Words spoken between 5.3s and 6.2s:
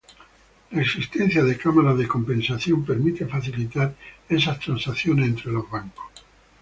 los bancos.